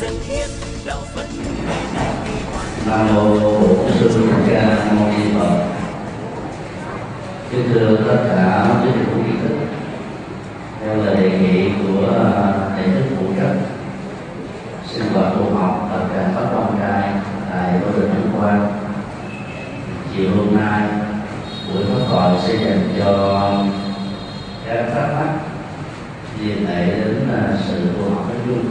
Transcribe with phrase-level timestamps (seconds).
[0.00, 0.48] dâng hiến
[0.86, 5.64] đạo phật ngày nay huy hoàng nam mô bổn sư thích ca mâu ni phật
[7.50, 9.56] kính thưa tất cả quý vị quý thức
[10.80, 12.08] theo lời đề nghị của
[12.76, 13.56] thầy thích phụ trách
[14.92, 17.12] sinh hoạt tu học ở cả pháp long trai
[17.50, 18.72] tại vô tình Hữu Quan
[20.16, 20.82] chiều hôm nay
[21.74, 23.52] buổi pháp thoại sẽ dành cho
[24.66, 25.38] các thắc mắc
[26.42, 27.28] liên hệ đến
[27.68, 28.64] sự tu học nói chung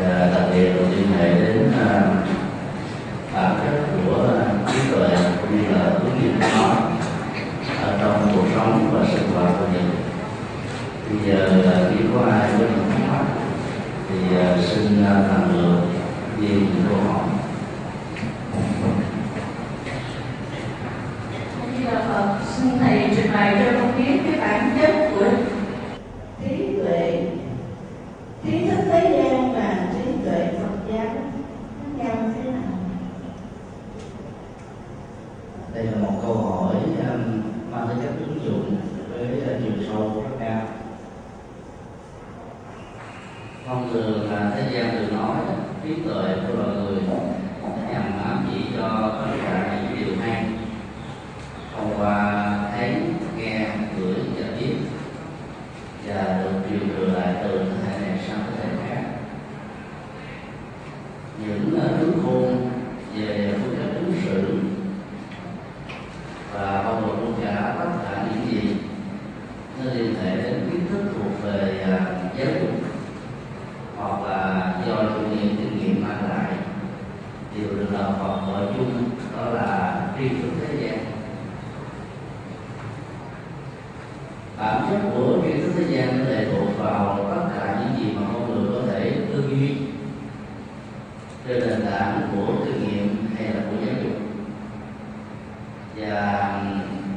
[0.00, 2.02] và đặc biệt là liên hệ đến à,
[3.34, 5.08] à, bản chất của à, trí tuệ
[5.40, 6.74] cũng như là ứng dụng của nó
[7.82, 9.90] ở trong cuộc sống và sinh hoạt của mình.
[11.10, 13.24] Bây giờ là có ai có những thắc mắc,
[14.08, 14.16] thì
[14.66, 15.80] xin thằng lượng lượt
[16.40, 17.24] ghi những câu hỏi.
[22.12, 25.26] Ờ, xin thầy trình bày cho con biết cái bản chất của
[26.42, 27.26] trí tuệ,
[28.44, 32.62] trí thức thế gian và trí tuệ Phật giáo khác nhau thế nào?
[35.74, 38.76] đây là một câu hỏi um, mang tính chất ứng dụng
[39.10, 40.62] với uh, chiều sâu rất cao
[43.66, 45.36] thông thường là thế gian thường nói
[45.84, 47.02] trí tuệ của loài người
[47.92, 50.46] nhằm ám chỉ cho tất cả những điều hay
[51.76, 52.94] thông qua thấy
[53.36, 54.74] nghe ngửi và biết
[56.06, 59.02] và được truyền thừa lại từ thế hệ này sang thế hệ khác
[61.46, 62.70] những uh, thứ khôn
[63.14, 64.58] về phương cách ứng xử
[66.54, 68.76] và bao gồm luôn cả tất cả những gì
[69.78, 72.06] nó liên hệ đến kiến thức thuộc về à,
[72.38, 72.70] giáo dục
[73.96, 76.52] hoặc là do chủ nghĩa kinh nghiệm mang lại
[77.56, 80.98] đều được đạo Phật gọi chung đó là tri thức thế gian
[84.60, 88.12] bản chất của kiến thức thế gian nó lệ thuộc vào tất cả những gì
[88.16, 89.76] mà con người có thể tư duy
[91.48, 94.12] trên nền tảng của kinh nghiệm hay là của giáo dục?
[95.96, 96.62] Và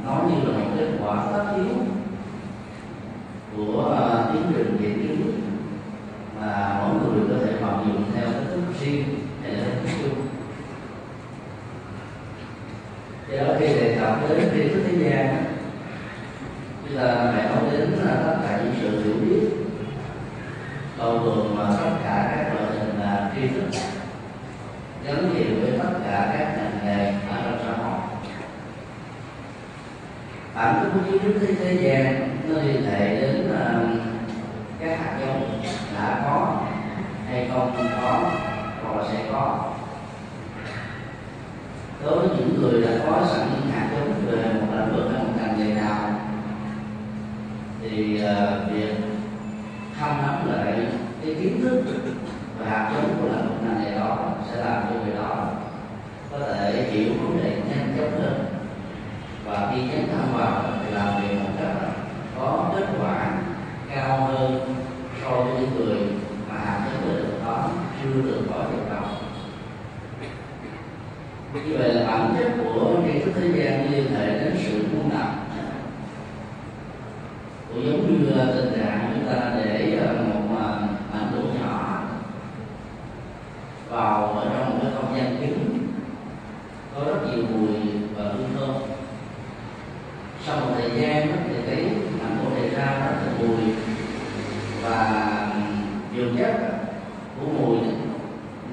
[0.04, 1.74] nó như là một kết quả tất yếu
[3.56, 5.26] của ờ, tiến trình nghiên cứu
[6.40, 9.04] mà mỗi người có thể vận dụng theo cách thức riêng
[9.42, 10.26] hay là cách thức chung.
[13.30, 15.53] Do đó khi đề cập đến kiến thức thế gian
[16.94, 19.48] là mẹ nói đến là tất cả những sự hiểu biết
[20.98, 23.80] bao gồm mà tất cả các loại hình là tri thức.
[25.04, 28.14] Gắn liền với tất cả các ngành nghề ở trong xã hội
[30.54, 33.98] bản chất của kiến thức thế gian nó liên hệ đến uh,
[34.80, 35.62] các hạt giống
[35.94, 36.62] đã có
[37.28, 38.30] hay không có
[38.82, 39.72] hoặc là sẽ có
[42.04, 45.24] đối với những người đã có sẵn những hạt giống về một lĩnh vực hay
[45.24, 46.10] một ngành nghề nào
[47.82, 48.94] thì uh, việc
[50.00, 50.86] thăm nắm lại
[51.22, 51.82] cái kiến thức
[52.58, 55.46] và hạt giống của lĩnh vực ngành nghề đó sẽ làm cho người đó
[56.30, 58.54] có thể hiểu vấn đề nhanh chóng hơn
[59.46, 61.88] và khi dấn thân vào thì làm việc một cách là
[62.38, 63.32] có kết quả
[63.94, 64.74] cao hơn
[65.22, 65.98] so với những người
[66.48, 67.70] mà hạt giống về được đó
[68.02, 69.04] chưa từng có được đâu
[71.54, 75.10] như vậy là bản chất của tri thức thế gian liên hệ đến sự buông
[75.12, 75.38] lỏng
[77.68, 80.78] cũng giống như là tình trạng chúng ta để ờ, một ờ,
[81.12, 82.00] mảnh lửa nhỏ
[83.90, 85.88] vào ở trong một cái không gian kín
[86.94, 87.76] có rất nhiều mùi
[88.16, 88.94] và hương thơm
[90.46, 91.84] sau một thời gian á, thì cái
[92.22, 93.74] mảnh lửa này ra rất là mùi
[94.82, 95.24] và
[96.16, 96.68] dược chất á,
[97.40, 97.94] của mùi á,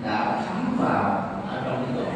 [0.04, 1.04] đã thấm vào
[1.50, 2.12] ở trong cái gỗ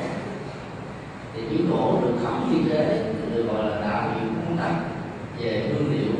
[1.36, 4.72] thì biểu gỗ được khống như thế được gọi là đạo hiệu công tập
[5.40, 6.14] về hương liệu.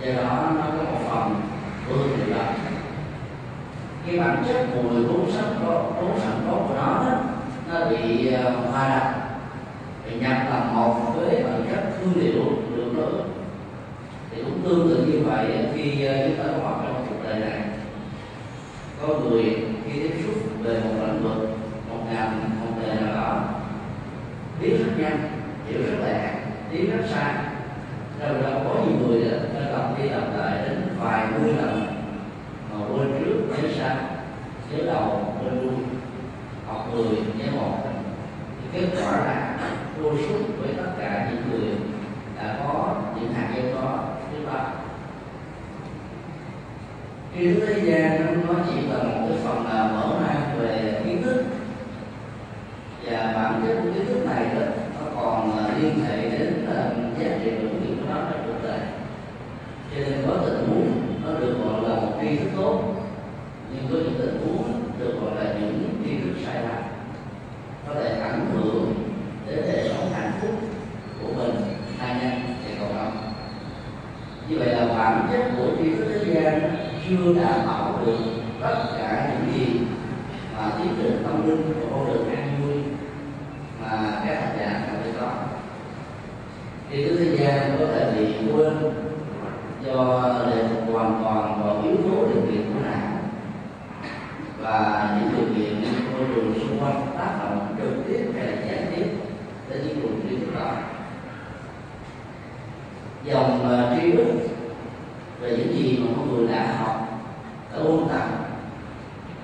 [0.00, 1.34] Do đó nó có một phần
[1.88, 2.44] của hương liệu đó.
[4.06, 7.18] Cái bản chất mùi vốn sẵn có vốn sẵn có của nó đó,
[7.68, 9.22] nó bị ờ, hòa đập
[10.06, 12.42] bị nhập làm một với bản chất hương liệu
[12.76, 13.24] được nữa
[14.30, 17.40] thì cũng tương tự như vậy khi ờ, chúng ta có mặt trong cuộc đời
[17.40, 17.60] này
[19.02, 21.48] có người khi tiếp xúc về một lĩnh vực
[21.90, 23.51] một ngành một nghề nào đó
[24.62, 25.18] biết rất nhanh,
[25.66, 26.34] hiểu rất lẹ
[26.70, 27.44] tiến rất xa.
[28.20, 31.86] Rồi đó có nhiều người đó nó lặp đi tập lại đến vài mươi lần,
[32.72, 33.96] mà quên trước, quên sau
[34.70, 35.74] nhớ đầu, quên đuôi
[36.66, 37.04] học mười
[37.38, 37.78] nhớ một
[38.62, 39.58] thì kết quả là,
[40.00, 41.70] vô số với tất cả những người
[42.36, 44.64] đã có, những hạt nhân đó chúng ta
[47.34, 51.44] khi thế gian, nó chỉ là một cái phần là mở mang về kiến thức.
[53.12, 54.60] Dạ, và bản chất của kiến thức này đó,
[55.00, 58.42] nó còn ờ, liên hệ đến ờ, giá trị và ứng dụng của nó trong
[58.46, 58.78] cuộc đời.
[59.90, 62.82] Cho nên có tình huống, nó được gọi là một kiến thức tốt,
[63.72, 66.82] nhưng có những tình huống được gọi là những kiến thức sai lầm.
[67.88, 68.94] Có thể ảnh hưởng
[69.46, 70.50] đến đời sống hạnh phúc
[71.22, 71.54] của mình
[71.98, 72.32] cá nhân
[72.64, 73.32] và cộng đồng
[74.48, 76.76] như vậy là bản chất của kiến thức thế gian
[77.08, 78.18] chưa đảm bảo được
[78.60, 79.80] tất cả những gì
[80.56, 82.41] mà tiến trình tâm linh của con đường này
[84.02, 85.32] mà các hành giả cần phải có
[86.90, 88.72] thì thứ thế gian có thể bị quên
[89.86, 93.16] do lệ hoàn toàn vào yếu tố điều kiện của nạn
[94.60, 98.92] và những điều kiện môi trường xung quanh tác động trực tiếp hay là gián
[98.96, 99.06] tiếp
[99.68, 100.72] đến những vùng tri thức đó
[103.24, 104.26] dòng uh, tri thức
[105.40, 107.08] về những gì mà con người đã học
[107.72, 108.28] đã ôn tập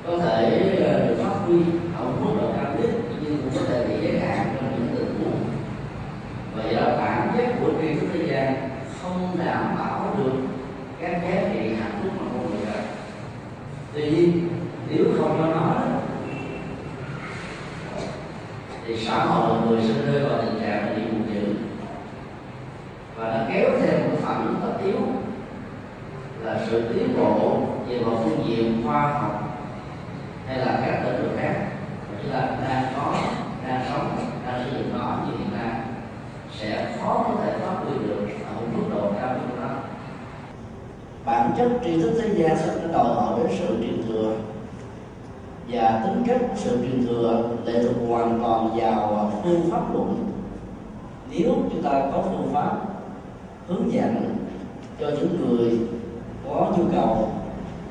[0.07, 1.57] có thể uh, được phát huy
[1.99, 2.91] ở một mức độ cao nhất
[3.23, 5.41] nhưng cũng có thể bị giới hạn trong những tình huống
[6.57, 8.71] và do đó bản chất của tri thức thế gian
[9.03, 10.33] không đảm bảo được
[11.01, 12.85] các giá trị hạnh phúc mà con người cần
[13.95, 14.49] tuy nhiên
[14.89, 15.75] nếu không có nó
[18.87, 19.25] thì xã
[19.79, 21.55] hội người sẽ rơi vào tình trạng bị buồn dữ
[23.17, 24.97] và nó kéo theo một phản ứng tất yếu
[26.45, 29.59] là sự tiến bộ về một phương diện khoa học
[30.47, 31.55] hay là các lĩnh vực khác
[32.13, 32.39] mà chúng ta
[32.69, 33.15] đang có
[33.69, 34.17] đang sống
[34.47, 35.81] đang sử dụng nó như hiện nay
[36.59, 39.71] sẽ khó có thể phát huy được ở một mức độ cao như đó
[41.25, 44.37] bản chất tri thức thế gian sẽ đòi hỏi đến sự truyền thừa
[45.69, 50.33] và tính chất sự truyền thừa lệ thuộc hoàn toàn vào phương pháp luận
[51.31, 52.77] nếu chúng ta có phương pháp
[53.69, 54.37] hướng dẫn
[55.01, 55.79] cho những người
[56.49, 57.33] có nhu cầu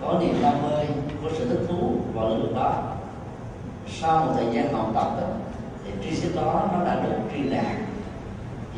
[0.02, 0.86] có niềm đam mê
[1.24, 2.84] có sự thích thú vào lĩnh vực đó
[3.88, 5.28] sau một thời gian học tập đó,
[5.86, 7.76] thì tri thức đó nó đã được truy lạc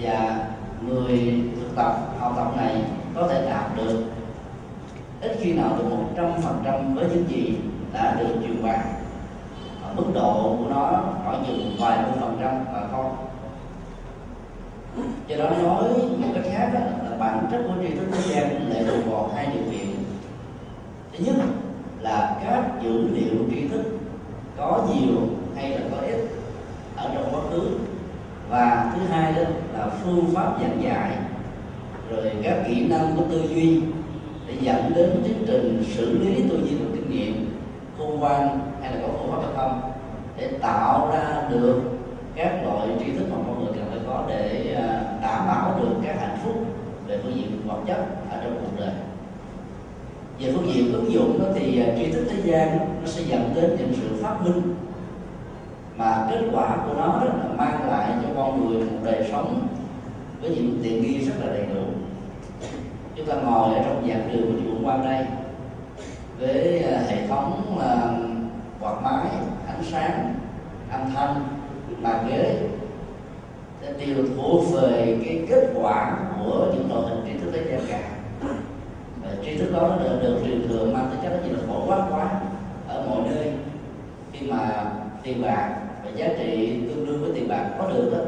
[0.01, 0.47] và
[0.87, 2.83] người thực tập học tập này
[3.15, 4.03] có thể đạt được
[5.21, 7.57] ít khi nào được một trăm phần trăm với những gì
[7.93, 8.77] đã được truyền bá
[9.95, 13.15] mức độ của nó khoảng chừng vài mươi phần trăm và không
[15.27, 15.83] do đó nói
[16.17, 16.79] một cách khác đó,
[17.09, 19.87] là bản chất của tri thức thế gian lệ thuộc vào hai điều kiện
[21.13, 21.35] thứ nhất
[21.99, 23.83] là các dữ liệu tri thức
[24.57, 25.21] có nhiều
[25.55, 26.27] hay là có ít
[26.95, 27.69] ở trong quá khứ
[28.49, 29.41] và thứ hai đó
[29.77, 31.11] là phương pháp giảng dạy
[32.09, 33.81] rồi các kỹ năng của tư duy
[34.47, 37.59] để dẫn đến tiến trình xử lý tư duy và kinh nghiệm
[37.99, 39.91] khôn ngoan hay là có phương pháp hay không
[40.37, 41.81] để tạo ra được
[42.35, 45.95] các loại tri thức mà con người cần phải có để à, đảm bảo được
[46.05, 46.53] các hạnh phúc
[47.07, 47.97] về phương diện vật chất
[48.31, 48.93] ở trong cuộc đời.
[50.39, 53.51] Về phương diện ứng dụng đó thì à, tri thức thế gian nó sẽ dẫn
[53.55, 54.75] đến những sự phát minh
[55.97, 59.67] mà kết quả của nó là mang lại cho con người một đời sống
[60.41, 61.81] với những tiện nghi rất là đầy đủ.
[63.15, 65.25] Chúng ta ngồi ở trong dạng đường của chùa quan đây
[66.39, 68.11] với à, hệ thống à,
[68.79, 69.25] quạt máy,
[69.67, 70.33] ánh sáng,
[70.91, 71.35] âm thanh
[72.01, 72.59] bàn ghế
[73.81, 78.09] đều thuộc về cái kết quả của những loại hình tri thức thế gian cả.
[79.23, 81.59] Và tri thức đó nó được, được truyền thừa mang tính chất nó chỉ là
[81.67, 82.41] phổ quát quá
[82.87, 83.51] ở mọi nơi.
[84.33, 84.91] Khi mà
[85.23, 88.19] tiền bạc và giá trị tương đương với tiền bạc có được đó,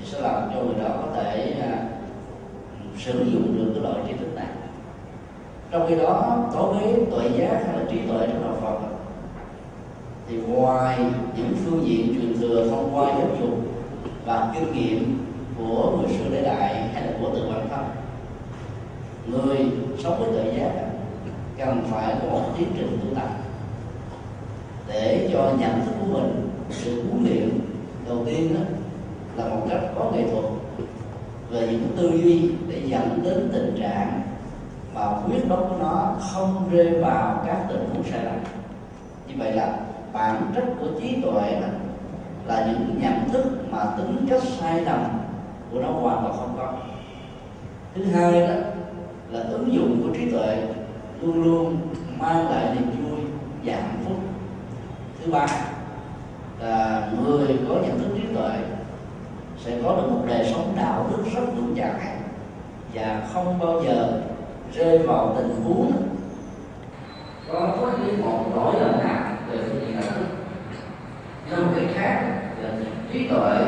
[0.00, 4.14] thì sẽ làm cho người đó có thể uh, sử dụng được cái loại tri
[4.16, 4.46] thức này.
[5.70, 8.78] Trong khi đó đối với tuệ giác hay là trí tuệ trong đạo Phật
[10.28, 10.98] thì ngoài
[11.36, 13.58] những phương diện truyền thừa thông qua giáo dục
[14.28, 15.18] và kinh nghiệm
[15.58, 17.84] của người xưa để đại hay là của tự bản thân
[19.26, 19.58] người
[19.98, 20.70] sống với tự giác
[21.58, 23.28] cần phải có một tiến trình tu tập
[24.88, 27.60] để cho nhận thức của mình, sự huấn luyện
[28.08, 28.60] đầu tiên đó
[29.36, 30.44] là một cách có nghệ thuật
[31.50, 34.22] về những tư duy để dẫn đến tình trạng
[34.94, 38.38] mà quyết đoán của nó không rơi vào các tình huống sai lầm.
[39.28, 39.78] Như vậy là
[40.12, 41.68] bản chất của trí tuệ đó
[42.48, 45.04] là những nhận thức mà tính chất sai lầm
[45.72, 46.72] của nó hoàn toàn không có.
[47.94, 48.54] Thứ hai đó
[49.30, 50.62] là ứng dụng của trí tuệ
[51.22, 51.76] luôn luôn
[52.18, 53.20] mang lại niềm vui
[53.64, 54.16] và hạnh phúc.
[55.20, 55.46] Thứ ba
[56.60, 58.50] là người có nhận thức trí tuệ
[59.64, 62.16] sẽ có được một đời sống đạo đức rất vững chãi
[62.94, 64.20] và không bao giờ
[64.74, 65.92] rơi vào tình huống
[67.52, 70.37] có có những một lỗi lầm nào về phương diện đạo đức
[71.50, 72.22] nói một cái khác
[72.62, 72.68] là
[73.12, 73.58] trí tuệ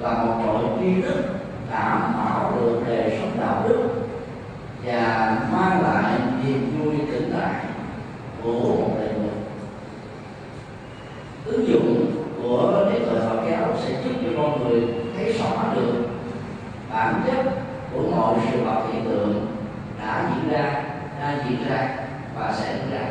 [0.00, 1.24] là một loại tri thức
[1.70, 3.88] đảm bảo được đời sống đạo đức
[4.84, 6.12] và mang lại
[6.44, 7.64] niềm vui tỉnh tại
[8.42, 9.28] của một đời người.
[11.44, 12.06] Ứng dụng
[12.42, 14.82] của trí tuệ Phật giáo sẽ giúp cho con người
[15.16, 15.92] thấy rõ được
[16.90, 17.44] bản chất
[17.92, 19.46] của mọi sự vật hiện tượng
[19.98, 20.82] đã diễn ra
[21.20, 21.88] đang diễn ra
[22.38, 23.06] và sẽ diễn ra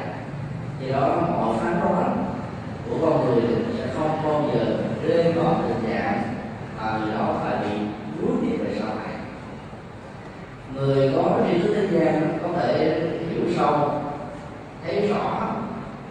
[0.79, 2.25] do đó mọi phán đoán
[2.89, 3.41] của con người
[3.77, 4.65] sẽ không bao giờ
[5.03, 6.21] rơi vào tình trạng
[6.77, 7.77] mà người đó phải bị
[8.21, 9.15] đuối tiếc về sau này
[10.73, 14.01] người có tri thức thế gian có thể hiểu sâu
[14.85, 15.55] thấy rõ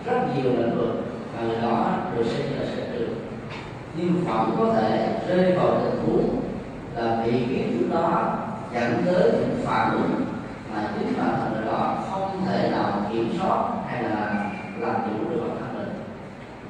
[0.05, 1.05] rất nhiều lĩnh vực
[1.37, 3.15] mà người đó được xem như là sở trường
[3.97, 6.41] nhưng vẫn có thể rơi vào tình huống
[6.97, 8.39] là bị kiến thức đó
[8.75, 10.25] dẫn tới những phản ứng
[10.75, 15.31] mà chính bản thân người đó không thể nào kiểm soát hay là làm chủ
[15.31, 15.89] được bản thân mình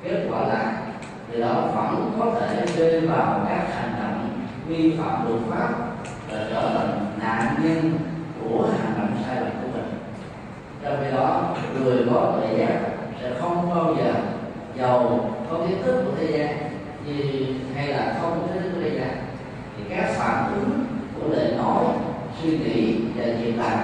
[0.02, 0.82] kết quả là
[1.30, 4.28] người đó vẫn có thể rơi vào các hành động
[4.66, 5.68] vi phạm luật pháp
[6.30, 7.92] và trở thành nạn nhân
[8.40, 9.92] của hành động sai lầm của mình
[10.82, 12.80] trong khi đó người có tuệ giác
[13.22, 14.14] sẽ không bao giờ
[14.78, 16.70] giàu có kiến thức của thế gian
[17.06, 19.16] như hay là không có kiến thức của thế gian
[19.76, 21.84] thì các phản ứng của lời nói
[22.42, 23.78] suy nghĩ và việc làm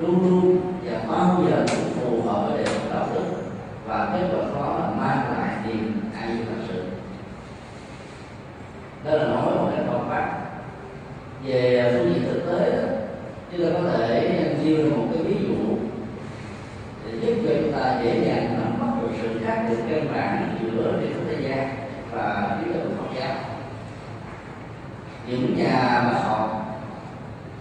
[0.00, 3.24] luôn luôn và bao giờ cũng phù hợp với đề mục đạo đức
[3.86, 6.84] và kết quả đó là mang lại niềm an vui thật sự
[9.04, 10.38] đó là nói một cách tổng quát
[11.44, 12.88] về phương diện thực tế đó
[13.52, 15.54] chúng ta có thể nêu một cái ví dụ
[17.06, 20.58] để giúp cho chúng ta dễ dàng nắm bắt được sự khác biệt căn bản
[20.62, 21.68] giữa tri thức thế gian
[22.12, 23.34] và trí tuệ của Phật giáo
[25.26, 26.60] những nhà mà họ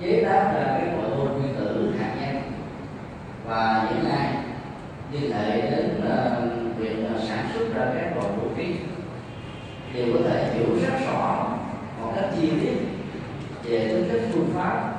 [0.02, 2.42] chế tác ra cái loại bom nguyên tử hạt nhân
[3.48, 4.34] và những ai
[5.12, 8.76] liên hệ đến uh, việc ờ, sản xuất ra các loại vũ khí.
[9.94, 11.48] Đều có thể hiểu rất rõ
[12.02, 12.78] một cách chi tiết
[13.64, 14.94] về tính chất phương pháp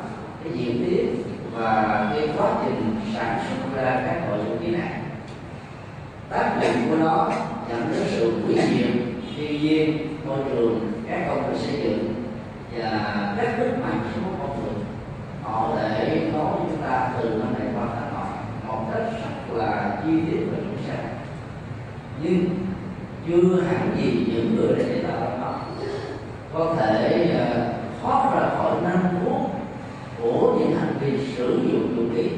[0.44, 1.22] cái diễn biến
[1.52, 4.92] và cái quá trình sản xuất ra các loại vũ khí này.
[6.30, 7.32] Tác dụng của nó
[7.68, 8.90] dẫn đến sự hủy diệt
[9.36, 12.14] thiên nhiên môi trường các công trình xây dựng
[12.76, 14.84] và các đức mạnh của con người.
[15.42, 18.24] Họ để nói chúng ta từ năm này qua tháng nọ
[18.66, 21.06] một cách rất là chi tiết và chúng sanh.
[22.22, 22.44] Nhưng
[23.28, 25.60] chưa hẳn gì những người đã chế tạo đó
[26.54, 29.50] có thể uh, thoát ra khỏi năng thuốc
[30.22, 32.30] của những hành vi sử dụng vũ khí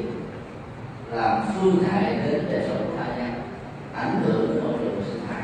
[1.13, 3.33] làm phương hại đến đời sống của tha nhân
[3.95, 5.43] ảnh hưởng đến môi trường sinh thái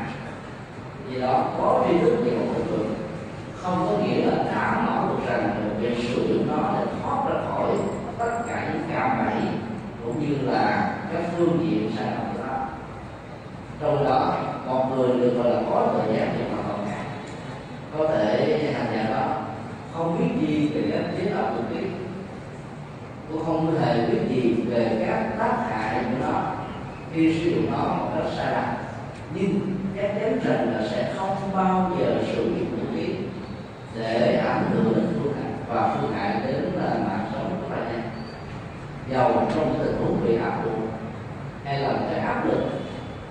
[1.09, 2.93] vì đó có tri thức về một môi trường
[3.57, 7.41] không có nghĩa là đảm bảo được rằng việc sử dụng nó để thoát ra
[7.49, 7.69] khỏi
[8.17, 9.41] tất cả những cạm bẫy
[10.05, 12.53] cũng như là các phương diện sai lầm của nó
[13.81, 16.87] trong đó một người được gọi là có thời gian để hoạt động.
[17.97, 19.41] Có thể hành giả đó
[19.93, 21.87] không biết gì về các chế tạo vũ khí
[23.29, 26.41] cũng không hề biết gì về các tác hại của nó.
[27.13, 28.75] Khi sử dụng nó một cách sai lầm,
[29.33, 29.59] nhưng
[29.95, 33.15] chắc chắn rằng là sẽ không bao giờ sử dụng vũ khí
[33.95, 37.87] để ảnh hưởng đến phương hại và phương hại đến là mạng sống của bệnh
[37.91, 38.01] nhân.
[39.11, 40.86] Giàu trong tình huống bị áp dụng
[41.67, 42.59] hay là cái áp lực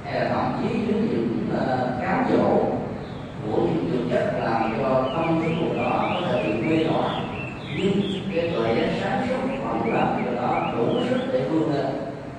[0.05, 2.64] hay là thậm chí những những uh, cám dỗ
[3.47, 7.21] của những trường chất làm cho tâm thức của đó có thể bị mê đọa
[7.76, 7.93] nhưng
[8.35, 11.87] cái tuệ giác sáng suốt vẫn làm cho đó đủ sức để vươn lên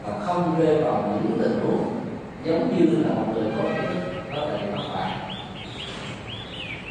[0.04, 1.96] và không rơi vào những tình huống
[2.44, 5.12] giống như là một người có kiến thức có thể mắc phải.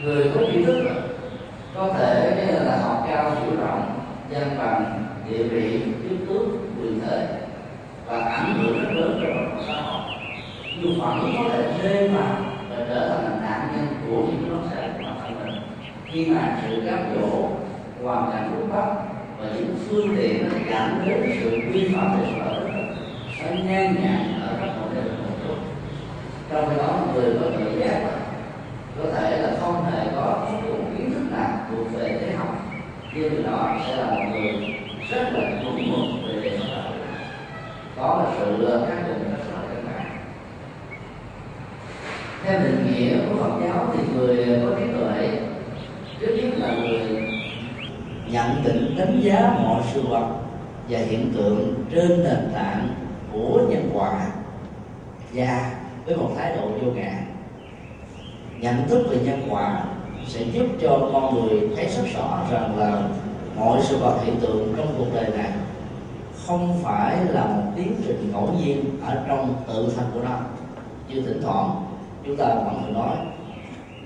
[0.02, 0.84] Người có kiến thức
[1.74, 6.42] có thể là học cao hiểu rộng danh bằng địa vị chức tước
[6.80, 7.45] quyền thế
[8.06, 10.00] và ảnh hưởng rất lớn cho cộng đồng xã hội.
[10.80, 12.36] Nhưng vẫn có thể rơi vào
[12.70, 15.62] và trở thành nạn nhân của những nỗi sợ của bản thân mình
[16.06, 17.48] khi mà sự cám dỗ,
[18.02, 18.86] hoàn cảnh lúc bắt
[19.38, 22.60] và những phương tiện nó dẫn đến sự vi phạm về sở
[23.38, 25.56] sẽ nó nhan nhản ở các mọi nơi một chút
[26.50, 28.00] trong khi đó, người có tự giác
[28.98, 32.56] có thể là không hề có bất một kiến thức nào thuộc về thế học.
[33.14, 34.52] Nhưng đó sẽ là một người
[35.10, 36.58] rất là đúng mực về đề
[37.96, 40.16] có đó là sự khác biệt rất là căn bản
[42.44, 45.30] theo định nghĩa của Phật giáo thì người có trí tuệ,
[46.20, 47.00] trước nhất là người
[48.30, 50.28] nhận định, đánh giá mọi sự vật
[50.88, 52.88] và hiện tượng trên nền tảng
[53.32, 54.26] của nhân quả
[55.32, 55.70] và
[56.06, 57.12] với một thái độ vô ngã
[58.58, 59.84] nhận thức về nhân quả
[60.26, 63.02] sẽ giúp cho con người thấy rất rõ rằng là
[63.56, 65.50] mọi sự vật, hiện tượng trong cuộc đời này
[66.46, 70.38] không phải là một tiến trình ngẫu nhiên ở trong tự thân của nó.
[71.08, 71.70] Như thỉnh thoảng,
[72.26, 73.16] chúng ta vẫn thường nói,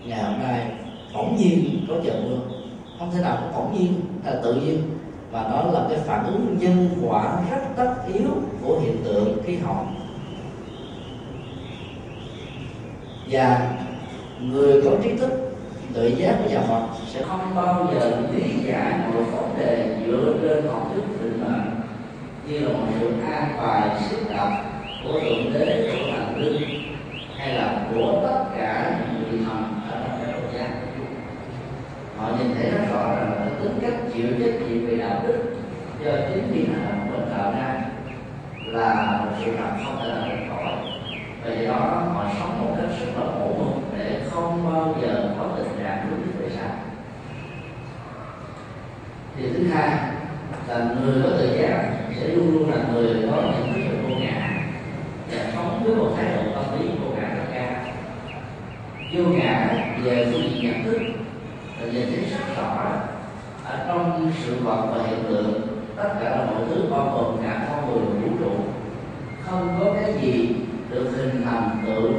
[0.04, 0.66] ngày hôm nay
[1.14, 2.38] bỗng nhiên có trời mưa.
[2.98, 4.82] Không thể nào có bỗng nhiên, là tự nhiên.
[5.32, 8.30] Và nó là cái phản ứng nhân quả rất tất yếu
[8.62, 9.86] của hiện tượng khí hậu.
[13.30, 13.72] Và
[14.40, 15.30] người có trí thức,
[15.94, 20.34] tự giác của nhà Phật sẽ không bao giờ lý giải một vấn đề dựa
[20.42, 21.69] trên học thức tự mệnh
[22.50, 24.54] như là một sự an bài xúc động
[25.04, 26.96] của thượng đế, của thần linh,
[27.38, 30.66] hay là của tất cả những vị thần ở trong các quốc gia
[32.16, 35.38] họ nhìn thấy rất rõ rằng là tính cách chịu trách nhiệm về đạo đức
[36.04, 37.80] do chính vì hành của mình tạo ra
[38.64, 40.72] là một sự thật không thể nào được khỏi.
[41.44, 45.48] Và do đó, họ sống một cách rất là ổn để không bao giờ có
[45.56, 46.70] tình trạng đúng như vậy sao
[49.36, 49.88] thì thứ hai,
[50.68, 54.14] là người có thời gian sẽ luôn luôn là người có những cái về vô
[54.20, 54.50] ngã
[55.30, 57.70] và sống với một thái độ tâm lý vô ngã rất cao.
[59.14, 59.70] Vô ngã,
[60.02, 60.98] về phương diện nhận thức
[61.80, 62.92] là về thấy rất rõ
[63.64, 65.60] ở trong sự vật và hiện tượng,
[65.96, 68.50] tất cả là mọi thứ bao gồm cả con người vũ trụ,
[69.44, 70.54] không có cái gì
[70.90, 72.09] được hình thành tự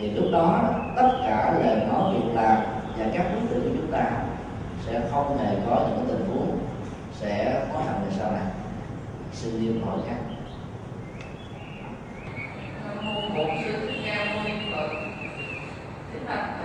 [0.00, 2.58] thì lúc đó, tất cả lời nói việc làm
[2.98, 4.10] và các đối tượng của chúng ta
[4.86, 6.58] sẽ không hề có những tình huống
[7.12, 8.42] sẽ có hẳn động sau này
[9.32, 10.16] sự yêu mọi khác
[13.34, 16.59] một sự cao nguyên phật.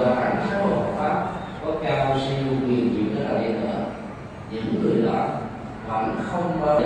[0.00, 1.26] do ánh sáng của Phật pháp
[1.64, 3.84] có cao siêu quyền diệu thế nào đi nữa.
[4.50, 5.28] Những người đó
[5.88, 6.85] vẫn không bao giờ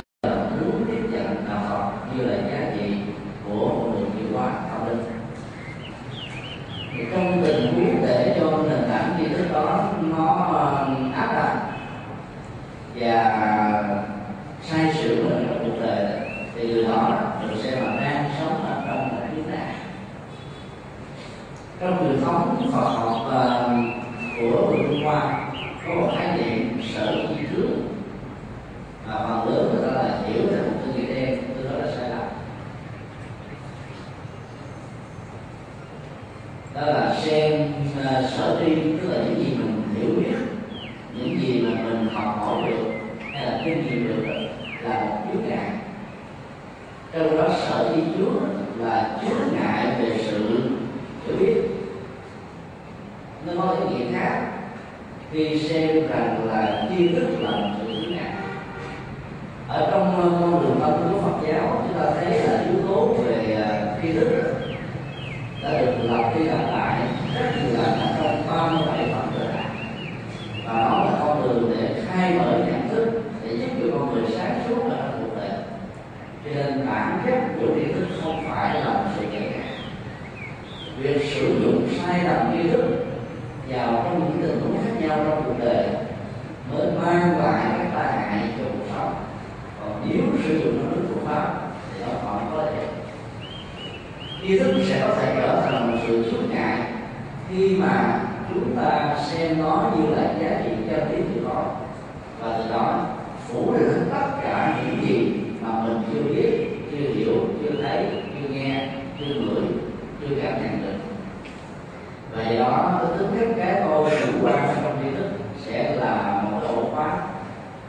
[103.52, 105.32] phủ định tất cả những gì
[105.62, 109.62] mà mình chưa biết, chưa hiểu, chưa thấy, chưa nghe, chưa ngửi,
[110.20, 110.98] chưa cảm nhận được.
[112.36, 115.30] Vậy đó cái tính cách cái tôi chủ quan trong tri thức
[115.66, 117.22] sẽ là một ổ khóa,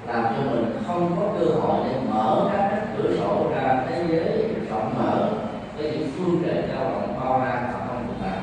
[0.07, 4.03] làm cho mình không có cơ hội để mở các cánh cửa sổ ra thế
[4.09, 5.29] giới, rộng mở
[5.77, 8.37] với những phương trời lao động bao la và không ngừng lại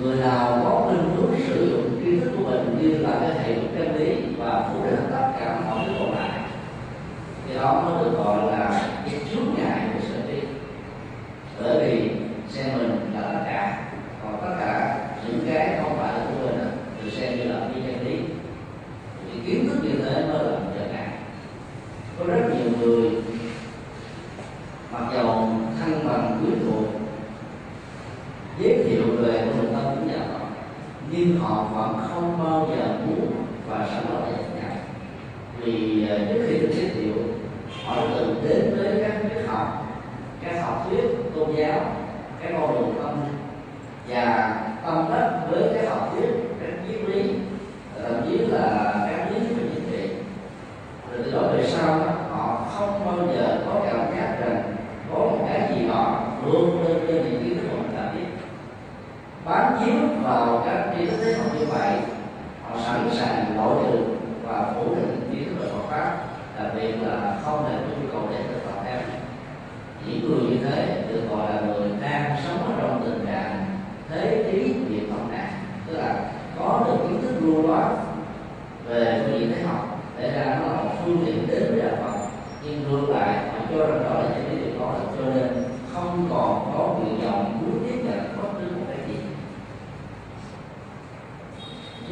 [0.00, 3.54] người nào có khuynh hướng sử dụng tri thức của mình như là cái hệ
[3.54, 5.05] thống chân lý và phủ định
[7.66, 8.80] đó mới được gọi là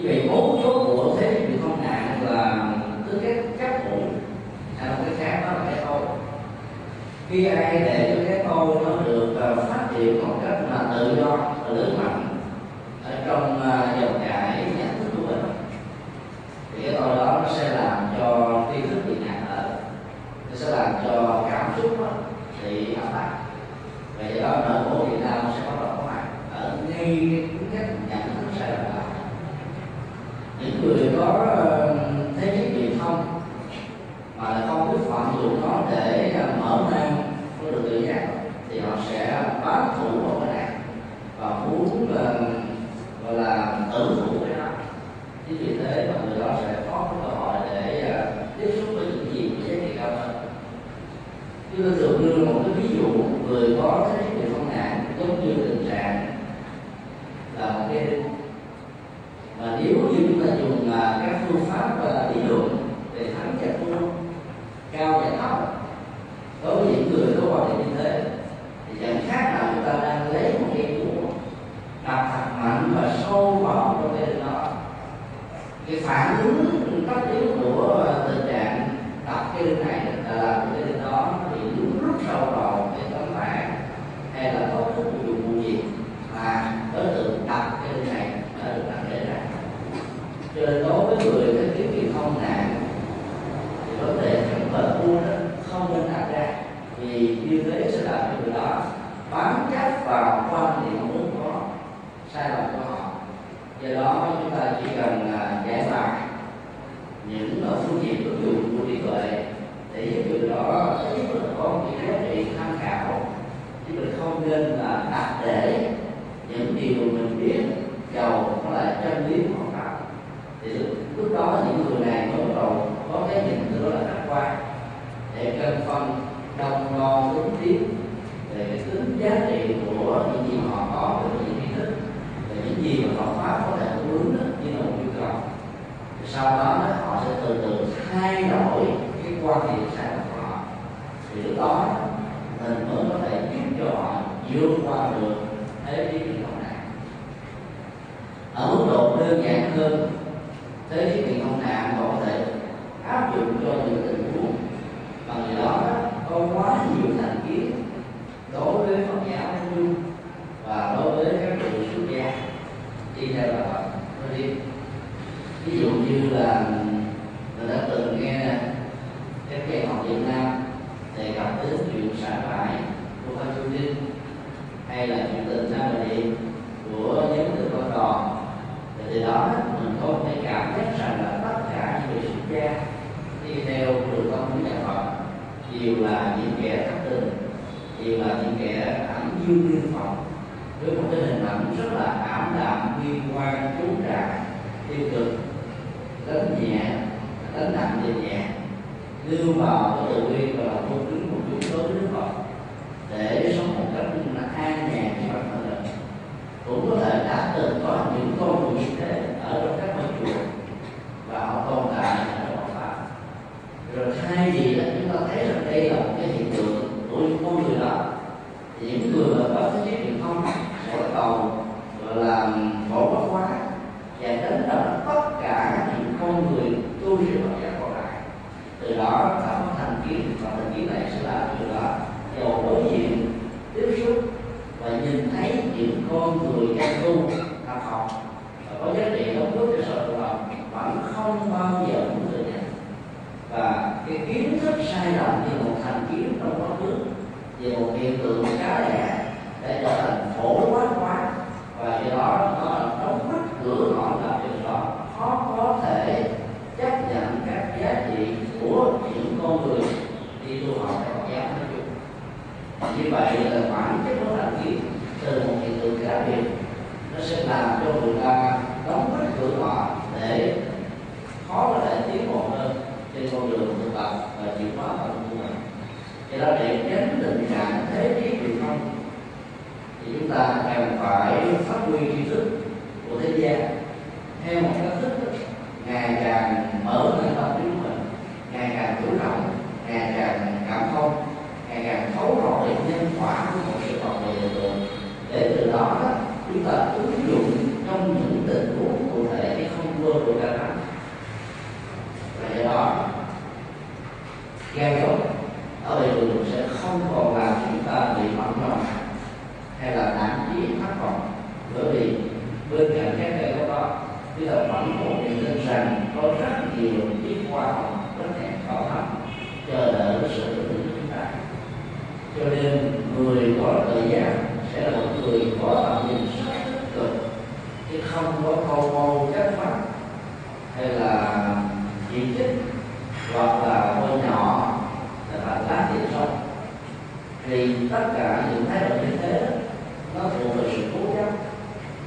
[0.02, 2.72] vì bốn số của thế giới bị không nạn là
[3.11, 3.98] cứ cái chấp cũ
[4.78, 6.00] hay là cái khác đó là cái tôi
[7.30, 11.16] khi ai để cho cái tôi nó được ờ, phát triển một cách là tự
[11.18, 12.23] do, và lớn mạnh.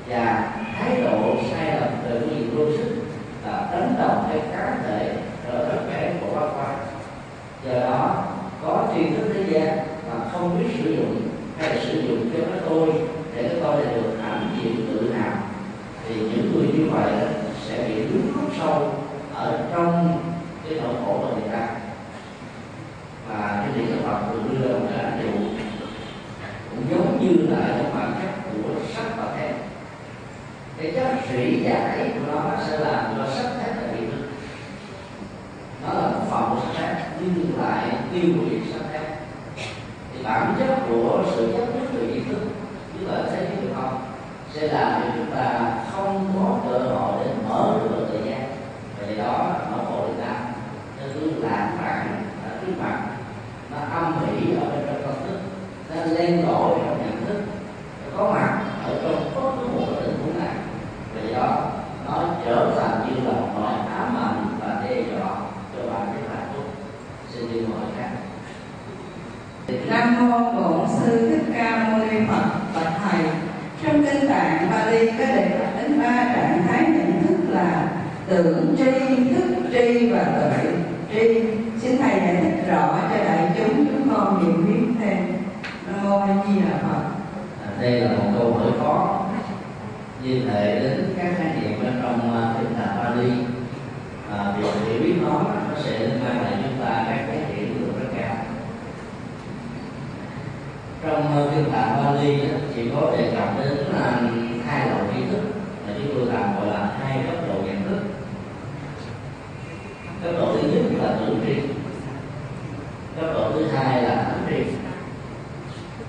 [0.09, 0.49] Và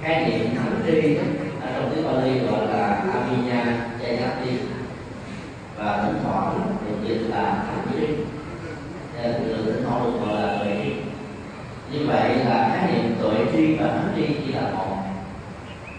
[0.02, 1.24] khái niệm thánh tri à,
[1.62, 3.64] ở trong tiếng Bali gọi là Abhinya
[4.00, 4.56] Jayati
[5.76, 8.06] và thỉnh thoảng được dịch là thánh tri
[9.22, 10.92] từ từ thỉnh thoảng được gọi là tuệ tri.
[11.92, 14.96] Như vậy là khái niệm tuệ tri và thánh tri chỉ là một.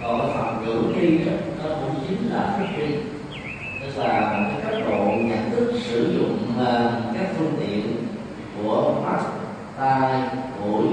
[0.02, 1.32] Còn cái phần tưởng tri đó,
[1.64, 2.96] nó cũng chính là thức tri.
[3.82, 7.96] Tức là một cái cấp độ nhận thức sử dụng à, các phương tiện
[8.58, 9.20] của mắt
[9.78, 10.22] tai
[10.62, 10.86] mũi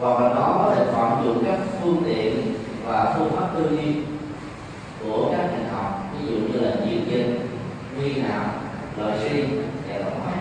[0.00, 2.54] hoặc là nó có thể vận dụng các phương tiện
[2.86, 3.94] và phương pháp tư duy
[5.02, 7.40] của các ngành học ví dụ như là diễn dịch
[7.96, 8.44] nguyên nào
[8.96, 9.42] lợi suy
[9.88, 10.32] và tổng hóa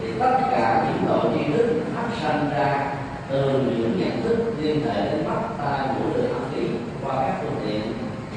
[0.00, 2.94] thì tất cả những loại tri thức phát sinh ra
[3.28, 6.68] từ những nhận thức liên hệ đến mắt tai mũi lưỡi học lý
[7.04, 7.82] qua các phương tiện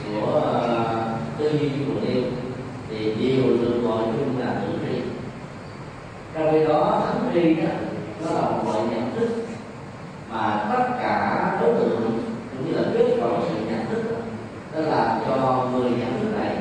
[0.06, 2.24] của uh, tư duy của điêu
[2.90, 5.02] thì đều được gọi chung là tự tri.
[6.34, 7.68] Trong khi đó thánh tri đó
[8.26, 9.45] nó là một loại nhận thức
[10.36, 12.20] mà tất cả đối tượng
[12.52, 14.18] cũng như là kết quả sự nhận thức đó,
[14.74, 16.56] nó làm cho người nhận thức này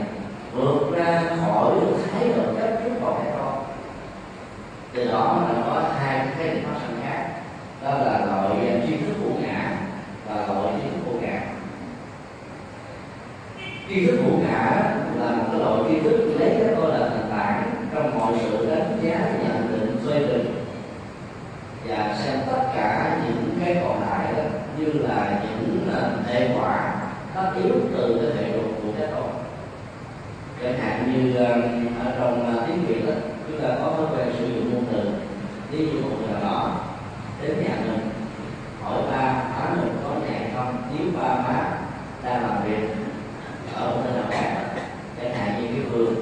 [0.55, 1.75] vượt ra khỏi
[2.13, 3.65] thái độ chấp trước vào cái con
[4.93, 7.29] từ đó là có hai cái khái niệm phát sinh khác
[7.83, 9.73] đó là loại tri thức vô ngã
[10.29, 11.41] và loại tri thức vô ngã
[13.89, 17.31] tri thức vô ngã là một cái loại tri thức lấy cái tôi là nền
[17.31, 20.65] tảng trong mọi sự đánh giá nhận định phê bình
[21.89, 24.43] và xem tất cả những cái còn lại đó
[24.79, 26.95] như là những uh, hệ quả
[27.35, 29.29] tất yếu từ cái hệ luật của cái tôi
[30.63, 33.13] chẳng hạn như uh, ở trong uh, tiếng việt đó
[33.49, 35.11] chúng ta có thói quen sử dụng ngôn từ
[35.71, 36.77] ví dụ một người nào đó
[37.43, 37.99] đến nhà mình
[38.83, 41.79] hỏi ba má mình có nhà hay không nếu ba má
[42.25, 42.89] đang làm việc
[43.75, 44.57] ở một nơi nào khác
[45.23, 46.15] chẳng hạn như cái vườn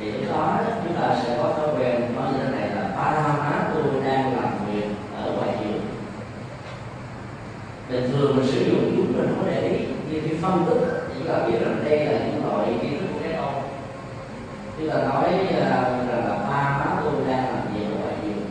[0.00, 3.12] thì lúc đó chúng ta sẽ có thói quen nói như thế này là ba
[3.38, 5.80] má tôi đang làm việc ở ngoài vườn
[7.88, 9.78] bình thường mình sử dụng chúng mình không để ý
[10.10, 13.18] như khi phân tích, chỉ là biết rằng đây là những loại kiến thức của
[13.22, 13.62] cái ông
[14.78, 18.46] chúng là nói à, rằng là ba má tôi đang làm gì ở ngoài giường.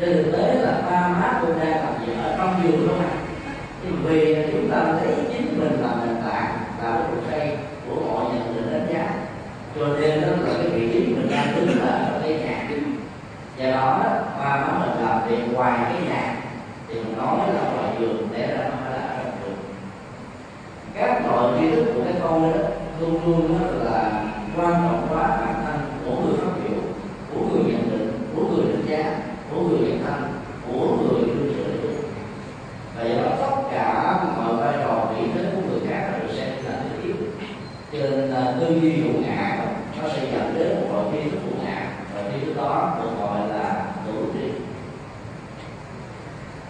[0.00, 3.10] trên thực tế là ba má tôi đang làm gì ở trong giường luôn à
[3.82, 7.56] nhưng vì chúng ta lấy chính mình làm nền tảng, là cái cuộc xây
[7.88, 9.08] của mọi nhận định đánh giá.
[9.76, 12.62] Cho nên đó là cái vị trí mình đang đứng là ở đây nhà
[13.58, 13.98] do đó
[14.38, 16.36] ba má mình làm việc ngoài cái nhà,
[16.88, 19.56] thì mình nói là ngoài giường để ra nó phải là ở trong vườn
[20.94, 22.58] các loại tri thức của cái con đó,
[23.00, 24.24] luôn luôn đó là
[24.56, 26.80] quan trọng quá, bản thân của người phát biểu,
[27.34, 29.18] của người nhận định, của người đánh giá,
[29.50, 30.22] của người nhận thân
[30.66, 31.88] của người đưa sự
[32.96, 36.46] và do đó, tất cả mọi vai trò, vị thế của người khác đều sẽ
[36.64, 37.16] là thứ yếu.
[37.92, 39.58] Cho nên à, tư duy hữu ngã
[40.02, 43.10] nó sẽ dẫn đến một loại tri thức của ngã, và tri thức đó được
[43.20, 44.48] gọi là tổ tri.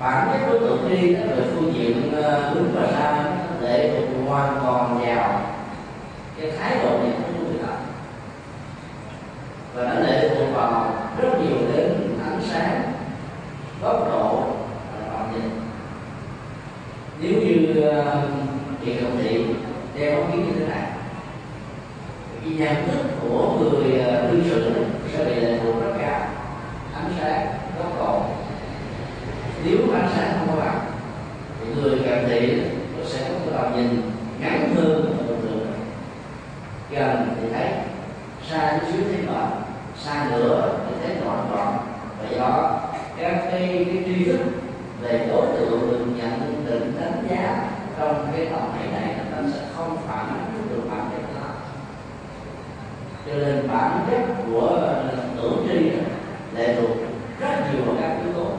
[0.00, 3.24] Bản chất của tổ tri là về phương diện à, đúng và sai
[3.60, 4.05] để
[4.36, 5.40] hoàn toàn vào
[6.40, 7.72] cái thái độ nhận thức của người ta
[9.74, 12.82] và nó lệ thuộc vào rất nhiều đến ánh sáng
[13.82, 14.44] góc độ
[14.92, 15.50] và tầm nhìn
[17.20, 17.74] nếu như
[18.84, 19.44] chị đồng thị
[19.94, 20.90] đeo ống kính như thế này
[22.44, 23.92] cái nhận thức của người
[24.30, 24.74] đương sự
[25.12, 26.20] sẽ bị lệ thuộc rất cao
[26.94, 27.46] ánh sáng
[27.78, 28.22] góc độ
[29.64, 30.80] nếu ánh sáng không có mặt
[31.60, 32.62] thì người cận thị
[32.98, 35.66] nó sẽ có cái tầm nhìn ngắn hơn bình thường
[36.90, 37.68] gần thì thấy
[38.50, 39.48] xa chút xíu thấy mờ
[40.04, 41.76] xa nữa thì thấy trọn trọn
[42.18, 42.80] và do
[43.20, 44.40] các cái, cái tri thức
[45.00, 49.60] về đối tượng được nhận định đánh giá trong cái tổng thể này nó sẽ
[49.76, 51.48] không phản ánh được bản chất đó
[53.26, 55.90] cho nên bản chất của ờ, tưởng tri
[56.56, 56.96] lệ thuộc
[57.40, 58.50] rất nhiều vào các yếu tố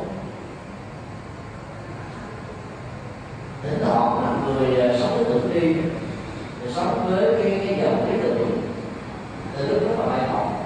[3.64, 5.76] tính họ là người ờ, sống với tưởng tri
[6.76, 8.62] sống với cái cái dòng lý tưởng,
[9.58, 10.57] từ lúc rất là bài học.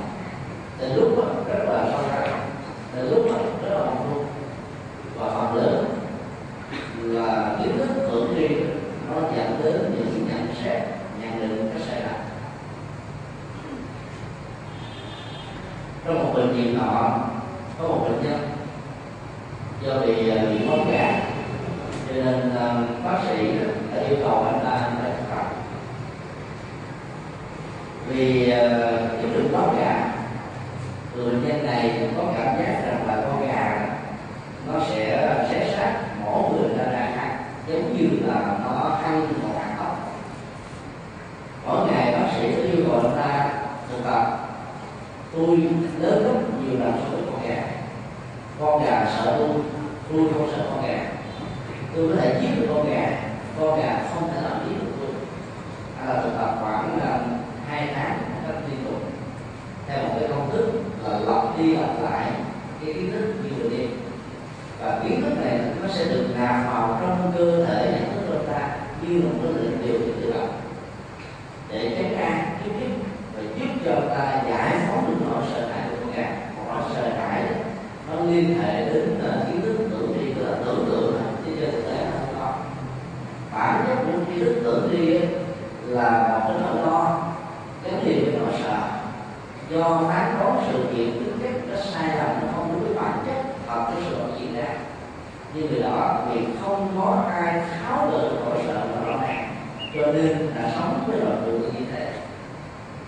[99.96, 102.14] Cho nên đã sống với loại tượng như thế.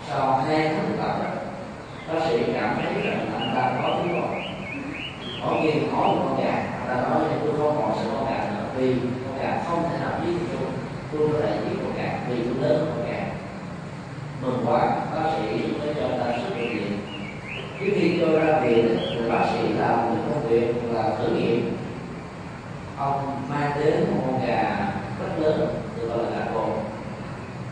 [0.10, 1.30] Sau hai tháng tập đó,
[2.08, 4.28] bác sĩ cảm thấy rằng anh ta có tiến bộ
[5.46, 8.26] có khi có một con gà anh ta nói là tôi không còn sợ con
[8.26, 10.70] gà nữa vì con gà không thể nào giết được tôi.
[11.12, 13.26] Tôi có thể giết con gà vì tôi lớn hơn con gà.
[14.42, 17.00] Mừng quá bác sĩ mới cho ta xuất viện
[17.80, 21.78] trước khi cho ra viện thì bác sĩ làm một công việc là thử nghiệm.
[22.98, 26.70] Ông mang đến một con gà rất lớn tôi gọi là gà cồn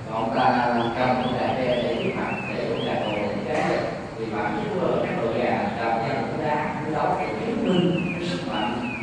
[0.08, 3.36] và ông ta cầm cũng gà đe để trước mặt để cũng gà cồn để
[3.48, 3.78] cái này
[4.18, 7.68] vì bản chất của các đội gà làm nhau cũng đá cũng đấu cái chứng
[7.68, 8.96] minh cái sức mạnh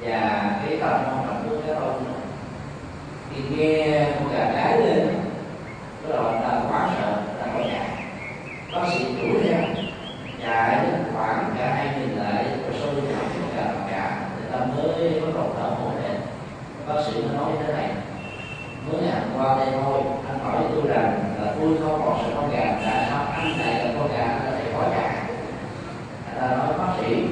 [0.00, 2.04] và cái tầm quan trọng của cái ông
[3.30, 5.08] thì nghe con gà đá lên
[6.02, 7.90] cái đầu ta quá sợ ta bỏ chạy
[8.74, 9.58] bác sĩ đuổi theo
[10.42, 14.58] chạy đến khoảng cả hai nghìn lại rồi sâu chạy con gà cả để ta
[14.58, 16.20] mới bắt đầu thở hổn hển
[16.88, 17.90] bác sĩ mới nói như thế này
[18.86, 20.00] mới ngày qua đây thôi.
[20.28, 23.58] Anh hỏi với tôi rằng là tôi không còn sợ con gà tại sao anh
[23.58, 25.08] này là con gà anh có gà
[26.26, 27.24] anh ta nói bác sĩ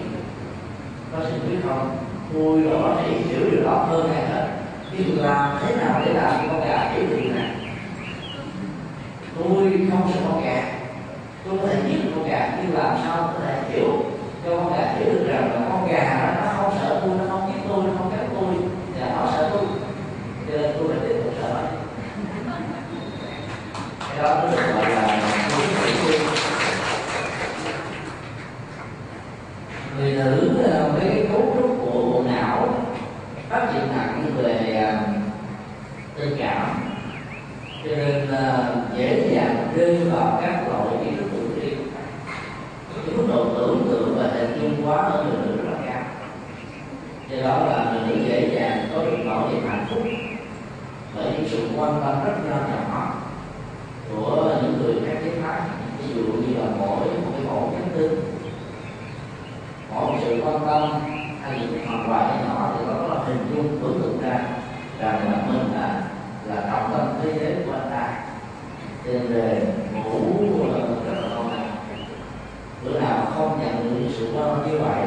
[1.13, 1.97] bác sĩ biết không?
[2.35, 4.49] Tôi là bác sĩ hiểu điều đó hơn ai hết.
[4.93, 7.51] Nhưng làm thế nào để làm con gà hiểu được điều này
[9.39, 10.63] tôi không sợ con gà.
[11.45, 13.89] Tôi có thể giết con gà nhưng làm sao có thể hiểu
[14.45, 17.11] cho con gà hiểu được rằng là con gà nó, không sợ tôi
[17.69, 18.55] tôi nó không cắn tôi
[19.01, 19.65] và nó sợ tôi
[20.49, 21.61] cho nên tôi phải tiếp tục sợ nó
[24.09, 25.21] cái đó nó được gọi là
[25.51, 25.67] tôi
[26.07, 26.19] tự
[29.99, 30.51] người nữ
[30.93, 32.69] với cái cấu trúc của bộ não
[33.49, 34.93] phát triển nặng về
[36.19, 36.75] tình cảm
[37.85, 38.29] cho nên
[38.97, 41.69] dễ dàng rơi vào các loại kiến thức tự tri
[43.07, 46.03] cái mức độ tưởng tượng và hình dung quá ở người nữ rất là cao
[47.29, 50.03] do đó là người nữ dễ dàng có được nỗi niềm hạnh phúc
[51.17, 53.14] bởi những sự quan tâm rất nho nhỏ
[56.15, 58.11] ví dụ như là mỗi một cái ổ nhắn tin
[59.91, 60.91] mỗi một sự quan tâm
[61.43, 64.41] hay những cái phần quà nhỏ thì nó có hình dung tưởng tượng ra
[64.99, 66.03] rằng là mình là
[66.45, 68.21] là trọng tâm thế giới của anh ta.
[69.05, 69.63] Nên về
[69.93, 70.13] ngủ
[70.73, 71.69] rất là này,
[72.85, 75.03] bữa nào không nhận được sự quan tâm như vậy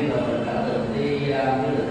[0.00, 1.89] như là mình đã từng đi à, du lịch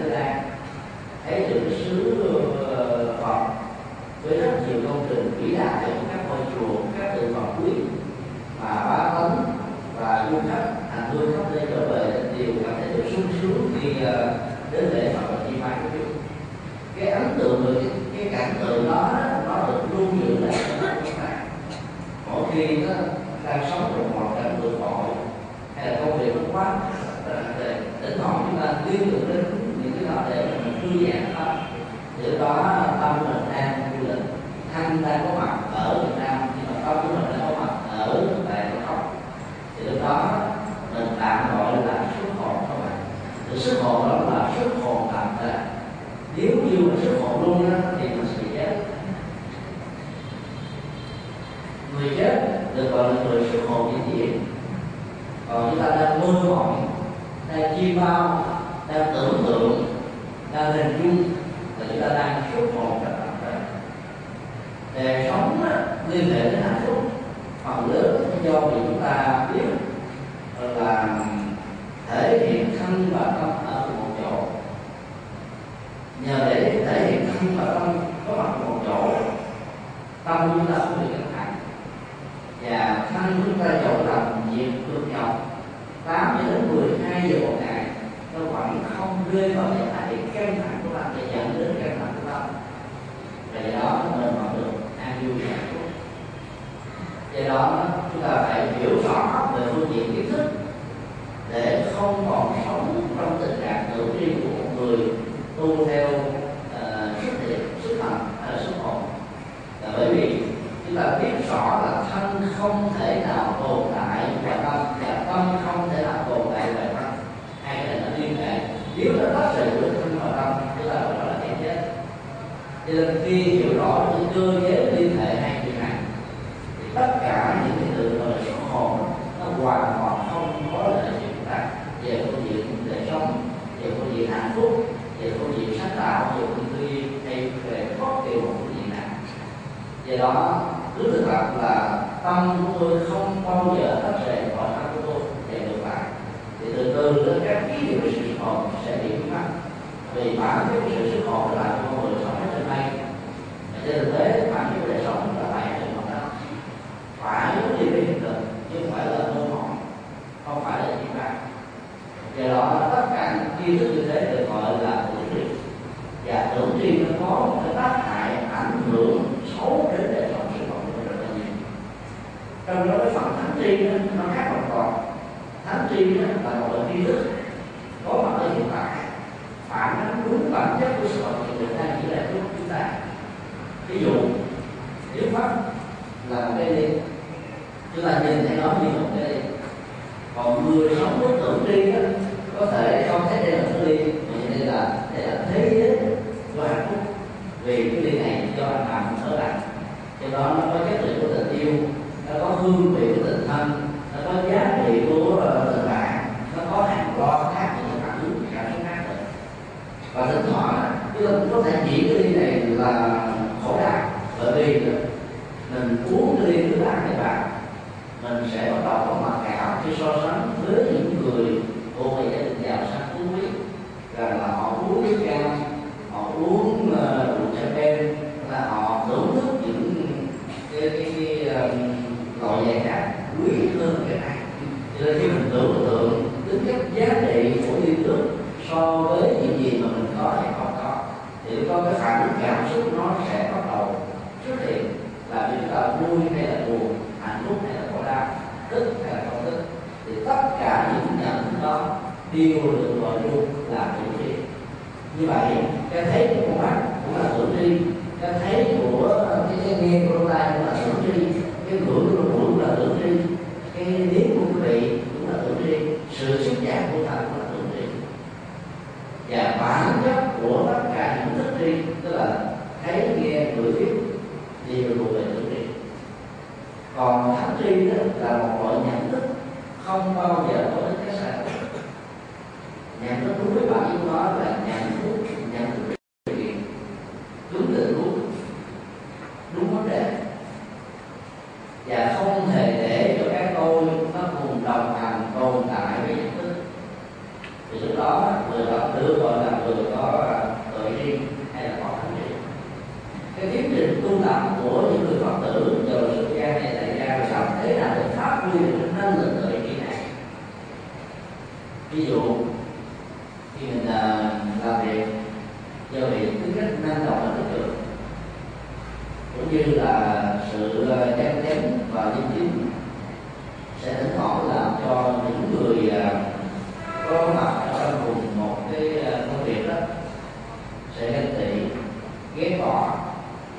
[332.40, 332.98] ghế bỏ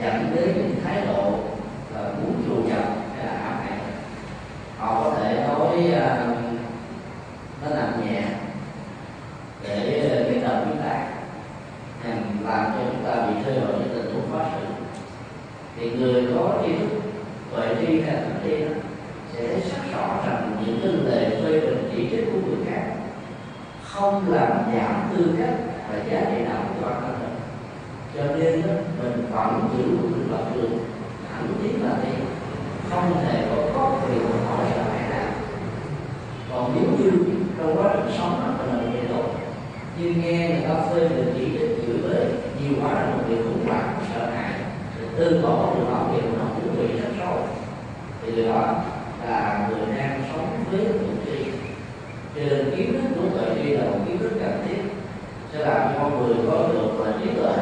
[0.00, 1.38] dẫn đến những thái độ
[1.94, 2.84] là muốn trù dập
[3.16, 3.78] hay là ám hại
[4.78, 6.36] họ có thể nói uh,
[7.62, 8.22] nó nằm nhẹ
[9.62, 11.10] để gây đau chúng ta
[12.44, 14.66] làm cho chúng ta bị thay đổi những tình huống khó xử
[15.76, 16.88] thì người có tri thức
[17.50, 18.56] tuệ tri hay thẩm tri
[19.32, 22.82] sẽ thấy rất rõ rằng những cái lời phê bình chỉ trích của người khác
[23.82, 25.54] không làm giảm tư cách
[25.90, 27.19] và giá trị nào của bản thân
[28.16, 28.62] cho nên
[29.02, 30.78] mình vẫn giữ được lập trường.
[31.32, 32.10] Thậm chí là đi,
[32.90, 35.32] không thể có có quyền hỏi là phải làm
[36.50, 37.10] còn nếu như
[37.58, 39.24] trong quá trình sống mà mình bị người tốt
[39.98, 42.24] như nghe người ta phê mình chỉ trích chửi bới,
[42.60, 44.52] nhiều quá là một điều khủng hoảng, sợ hãi.
[45.16, 47.38] Từ bỏ điều đó điều nó cũng bị rất sâu
[48.22, 48.74] thì điều đó
[49.26, 51.50] là người đang sống với tự tri.
[52.34, 54.82] Trên kiến thức của tự đi là một kiến thức cần thiết,
[55.52, 57.52] sẽ làm cho con người có được và trí tuệ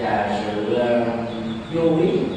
[0.00, 1.06] và sự ờ,
[1.74, 2.27] vô lý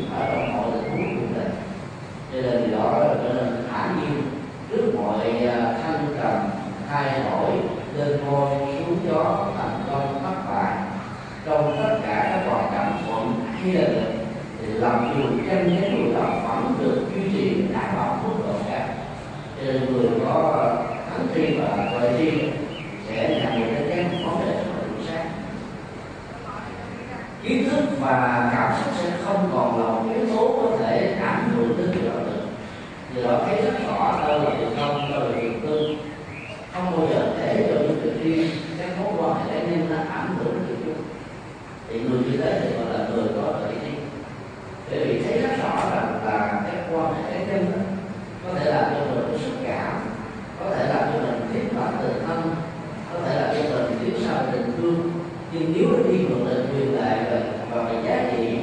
[54.81, 55.11] thương.
[55.53, 58.57] Nhưng nếu cái thiên luận là truyền lại và và cái giá trị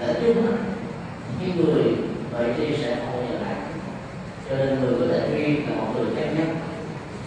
[0.00, 0.46] đã chung
[1.40, 1.82] những người
[2.32, 3.54] vậy thì sẽ không nhận lại
[4.50, 6.48] cho nên người có thể duyên là một người khác nhất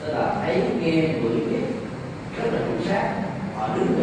[0.02, 1.62] tức là thấy nghe gửi biết,
[2.38, 3.14] rất là chuẩn xác.
[3.56, 4.01] Họ đứng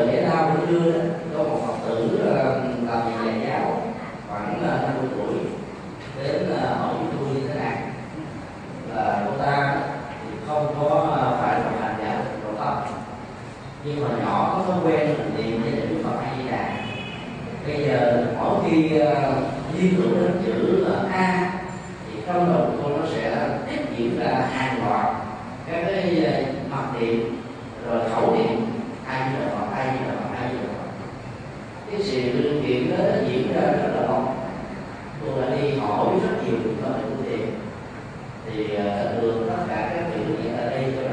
[0.00, 0.92] đời thể thao cũng đưa
[1.36, 3.82] có một phật tử ờ, làm việc nhà giáo,
[4.28, 5.34] khoảng ờ, 50 tuổi,
[6.22, 7.76] đến ờ, hỏi chúng tôi như thế này.
[8.94, 9.76] Là cô ta
[10.22, 11.06] thì không có
[11.40, 12.80] phải là hành giả của Phật.
[13.84, 16.70] Nhưng mà nhỏ có thói quen niệm để Đức Phật hay gì Đà.
[17.66, 18.88] Bây giờ mỗi khi
[19.78, 21.52] liên tưởng đến chữ A,
[22.06, 25.14] thì trong đầu cô nó sẽ tiếp diễn ra hàng loạt
[25.66, 26.26] các cái
[26.70, 27.36] mặt điện,
[27.86, 28.59] rồi khẩu điện.
[32.90, 34.24] đó nó diễn ra rất là lâu
[35.20, 37.50] tôi đã đi hỏi rất nhiều người thân của phương
[38.46, 41.09] thì ờ, thường tất cả các vị ở đây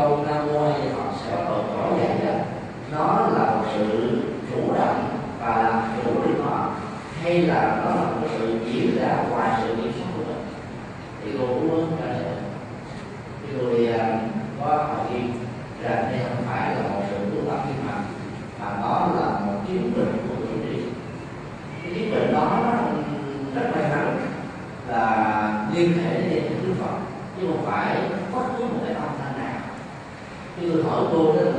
[0.00, 2.34] câu nam mô hay họ sẽ bắt đầu có dạy
[2.92, 4.18] nó là một sự
[4.50, 5.08] chủ động
[5.40, 6.70] và làm chủ được họ
[7.22, 10.46] hay là nó là một sự diễn ra ngoài sự kiểm soát của mình.
[11.24, 12.36] Thì cô cũng muốn trả lời
[13.42, 14.20] thì tôi à,
[14.60, 15.06] có hỏi
[15.82, 18.04] rằng đây không phải là một sự tu tập thiên hành
[18.60, 20.08] mà đó là một chiến lược
[31.12, 31.53] Lord.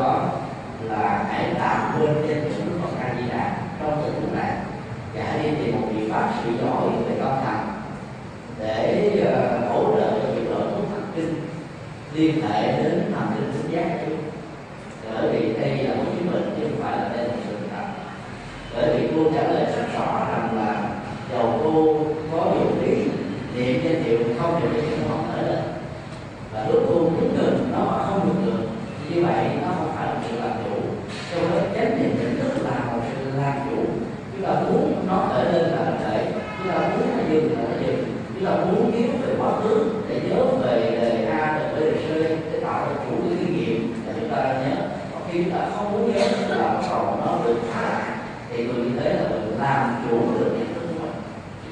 [0.00, 0.28] đó
[0.82, 4.52] là hãy tạm quên danh hiệu đức phật a di đà trong tình huống này
[5.14, 7.66] và hãy đi tìm một vị pháp sửa giỏi về tâm thành
[8.58, 11.34] để uh, hỗ trợ cho việc đổi thuốc thần kinh
[12.14, 14.12] liên hệ đến thần kinh sinh giác chứ.
[15.14, 17.84] bởi vì đây là một chứng bệnh chứ không phải là tên là sự thật.
[18.76, 20.90] Bởi vì cô trả lời rất rõ rằng là
[21.32, 21.98] dầu cô
[22.32, 23.04] có dụng lý
[23.56, 24.82] niệm danh hiệu không được
[36.62, 37.92] chúng ta muốn dừng ở gì?
[38.34, 42.08] Chúng ta muốn biết về quá khứ để nhớ về đề a về đề c,
[42.52, 44.76] để tạo ra chủ cái kinh nghiệm là chúng ta nhớ.
[45.12, 46.56] Còn khi chúng ta không muốn nhớ, chúng ta
[46.90, 48.18] còn nó được phá lại
[48.50, 51.12] thì người như thế là mình làm chủ được nhận thức của mình.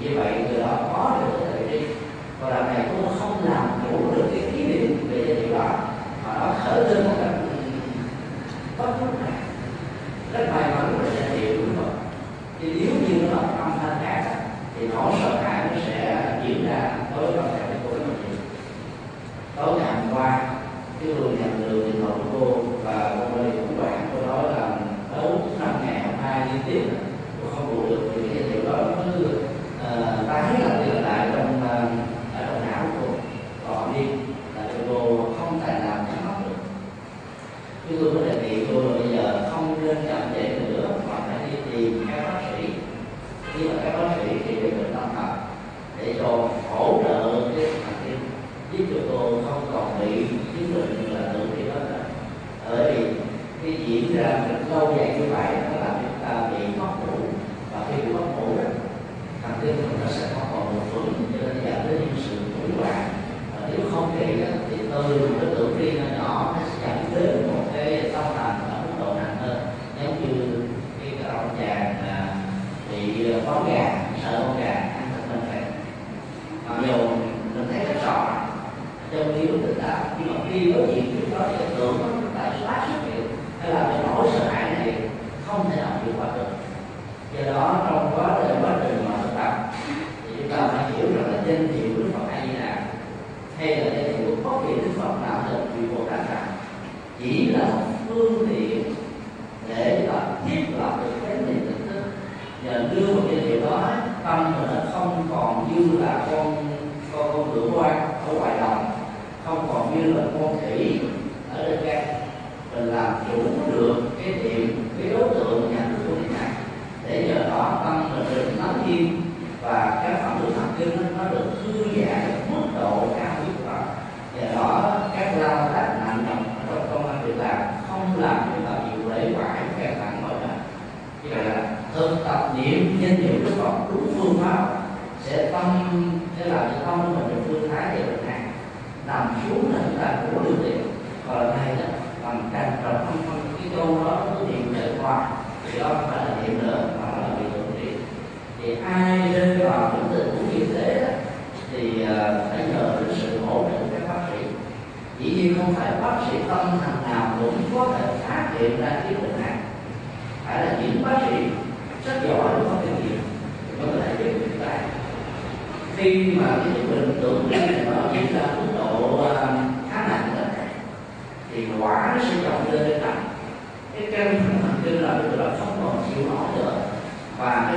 [0.01, 1.87] Như vậy, người đó có được cái thể đi
[2.41, 5.69] và làm này cũng không làm chủ được cái kỷ niệm về giai điệu đó.
[6.27, 7.15] Mà nó khởi lên một
[65.03, 66.38] tôi dùng cái tưởng riêng là nhỏ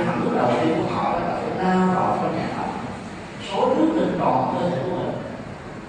[0.02, 2.66] cái thằng bước đầu tiên của họ là phải lao vào trong nhà học
[3.50, 5.12] số nước lên tròn cơ thể của mình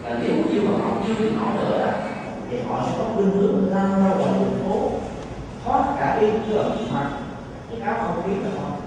[0.04, 1.94] là nếu như mà họ chưa biết nổi nữa
[2.50, 4.90] thì họ sẽ có khuynh hướng lao vào ngoài đường phố
[5.66, 7.10] thoát cả đi như ở mặt
[7.70, 8.82] cái áo không biết đó không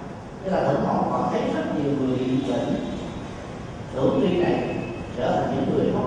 [0.45, 2.19] tức là thỉnh thoảng còn thấy rất nhiều người
[2.49, 2.75] bệnh
[3.95, 4.77] tưởng đi này
[5.17, 6.06] trở thành những người không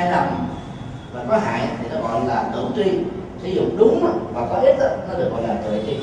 [0.00, 0.26] sai lầm
[1.12, 2.98] và có hại thì nó gọi là tưởng tri
[3.42, 5.96] sử dụng đúng và có ích đó, nó được gọi là tuệ tri.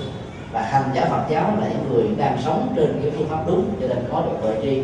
[0.54, 3.70] Và hành giả Phật giáo là những người đang sống trên cái phương pháp đúng
[3.82, 4.82] cho nên có được tuệ tri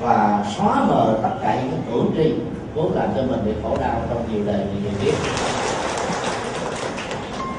[0.00, 2.34] và xóa mờ tất cả những tưởng tri
[2.74, 5.14] vốn làm cho mình bị khổ đau trong nhiều đời nhiều kiếp.